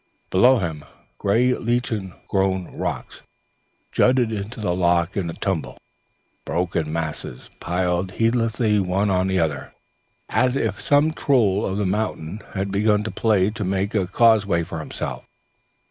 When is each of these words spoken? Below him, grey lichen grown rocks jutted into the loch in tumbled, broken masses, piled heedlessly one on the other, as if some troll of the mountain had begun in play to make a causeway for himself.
Below 0.31 0.57
him, 0.57 0.83
grey 1.19 1.53
lichen 1.53 2.15
grown 2.27 2.75
rocks 2.75 3.21
jutted 3.91 4.31
into 4.31 4.59
the 4.59 4.73
loch 4.73 5.15
in 5.15 5.27
tumbled, 5.33 5.77
broken 6.43 6.91
masses, 6.91 7.51
piled 7.59 8.13
heedlessly 8.13 8.79
one 8.79 9.11
on 9.11 9.27
the 9.27 9.37
other, 9.37 9.75
as 10.27 10.55
if 10.55 10.81
some 10.81 11.11
troll 11.13 11.63
of 11.67 11.77
the 11.77 11.85
mountain 11.85 12.41
had 12.55 12.71
begun 12.71 13.05
in 13.05 13.11
play 13.11 13.51
to 13.51 13.63
make 13.63 13.93
a 13.93 14.07
causeway 14.07 14.63
for 14.63 14.79
himself. 14.79 15.23